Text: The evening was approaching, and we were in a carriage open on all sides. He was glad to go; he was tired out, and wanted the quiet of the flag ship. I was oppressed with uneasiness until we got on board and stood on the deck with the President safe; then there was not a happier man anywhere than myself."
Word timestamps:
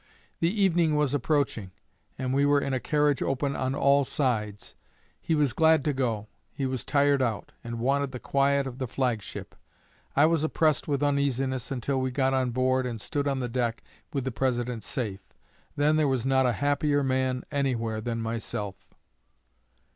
The 0.39 0.49
evening 0.59 0.95
was 0.95 1.13
approaching, 1.13 1.69
and 2.17 2.33
we 2.33 2.43
were 2.43 2.59
in 2.59 2.73
a 2.73 2.79
carriage 2.79 3.21
open 3.21 3.55
on 3.55 3.75
all 3.75 4.03
sides. 4.03 4.73
He 5.19 5.35
was 5.35 5.53
glad 5.53 5.85
to 5.85 5.93
go; 5.93 6.27
he 6.51 6.65
was 6.65 6.83
tired 6.83 7.21
out, 7.21 7.51
and 7.63 7.77
wanted 7.77 8.11
the 8.11 8.19
quiet 8.19 8.65
of 8.65 8.79
the 8.79 8.87
flag 8.87 9.21
ship. 9.21 9.53
I 10.15 10.25
was 10.25 10.43
oppressed 10.43 10.87
with 10.87 11.03
uneasiness 11.03 11.69
until 11.69 12.01
we 12.01 12.09
got 12.09 12.33
on 12.33 12.49
board 12.49 12.87
and 12.87 12.99
stood 12.99 13.27
on 13.27 13.41
the 13.41 13.47
deck 13.47 13.83
with 14.11 14.23
the 14.23 14.31
President 14.31 14.83
safe; 14.83 15.21
then 15.75 15.97
there 15.97 16.07
was 16.07 16.25
not 16.25 16.47
a 16.47 16.53
happier 16.53 17.03
man 17.03 17.43
anywhere 17.51 18.01
than 18.01 18.21
myself." 18.23 18.73